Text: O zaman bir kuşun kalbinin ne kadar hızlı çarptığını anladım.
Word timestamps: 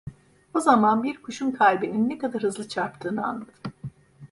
O 0.53 0.59
zaman 0.59 1.03
bir 1.03 1.21
kuşun 1.21 1.51
kalbinin 1.51 2.09
ne 2.09 2.17
kadar 2.17 2.43
hızlı 2.43 2.67
çarptığını 2.67 3.25
anladım. 3.25 3.73